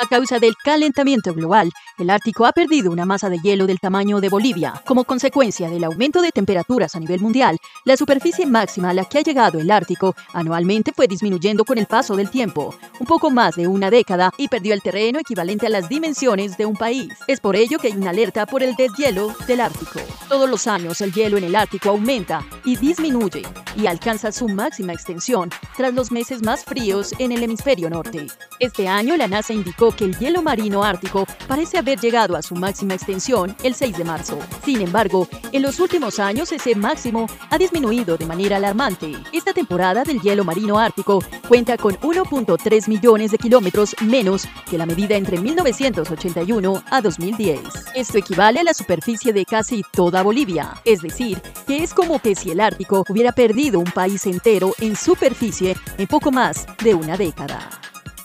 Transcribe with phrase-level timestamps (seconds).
[0.00, 4.20] A causa del calentamiento global, el Ártico ha perdido una masa de hielo del tamaño
[4.20, 4.80] de Bolivia.
[4.86, 9.18] Como consecuencia del aumento de temperaturas a nivel mundial, la superficie máxima a la que
[9.18, 13.56] ha llegado el Ártico anualmente fue disminuyendo con el paso del tiempo, un poco más
[13.56, 17.12] de una década, y perdió el terreno equivalente a las dimensiones de un país.
[17.26, 19.98] Es por ello que hay una alerta por el deshielo del Ártico.
[20.28, 23.42] Todos los años el hielo en el Ártico aumenta y disminuye
[23.76, 28.26] y alcanza su máxima extensión tras los meses más fríos en el hemisferio norte.
[28.60, 32.54] Este año la NASA indicó que el hielo marino ártico parece haber llegado a su
[32.54, 34.38] máxima extensión el 6 de marzo.
[34.66, 39.12] Sin embargo, en los últimos años ese máximo ha disminuido de manera alarmante.
[39.32, 44.84] Esta temporada del hielo marino ártico cuenta con 1.3 millones de kilómetros menos que la
[44.84, 47.60] medida entre 1981 a 2010.
[47.94, 52.34] Esto equivale a la superficie de casi toda Bolivia, es decir, que es como que
[52.34, 57.16] si el Ártico hubiera perdido un país entero en superficie en poco más de una
[57.16, 57.68] década.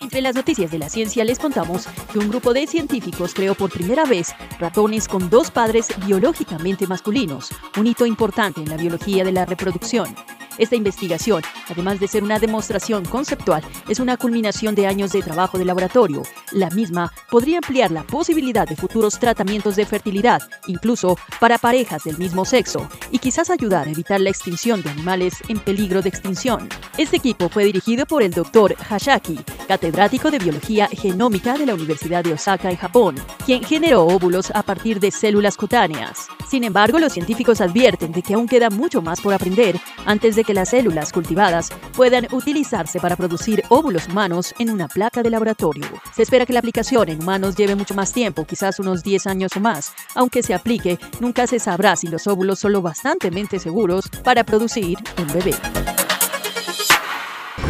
[0.00, 3.70] Entre las noticias de la ciencia les contamos que un grupo de científicos creó por
[3.70, 9.32] primera vez ratones con dos padres biológicamente masculinos, un hito importante en la biología de
[9.32, 10.14] la reproducción.
[10.60, 15.56] Esta investigación, además de ser una demostración conceptual, es una culminación de años de trabajo
[15.56, 16.22] de laboratorio.
[16.52, 22.18] La misma podría ampliar la posibilidad de futuros tratamientos de fertilidad, incluso para parejas del
[22.18, 26.68] mismo sexo, y quizás ayudar a evitar la extinción de animales en peligro de extinción.
[26.98, 28.76] Este equipo fue dirigido por el Dr.
[28.76, 29.40] Hashaki,
[29.70, 33.14] catedrático de biología genómica de la Universidad de Osaka en Japón,
[33.46, 36.26] quien generó óvulos a partir de células cutáneas.
[36.48, 40.42] Sin embargo, los científicos advierten de que aún queda mucho más por aprender antes de
[40.42, 45.86] que las células cultivadas puedan utilizarse para producir óvulos humanos en una placa de laboratorio.
[46.16, 49.52] Se espera que la aplicación en humanos lleve mucho más tiempo, quizás unos 10 años
[49.54, 49.92] o más.
[50.16, 54.98] Aunque se aplique, nunca se sabrá si los óvulos son lo bastante seguros para producir
[55.16, 55.54] un bebé.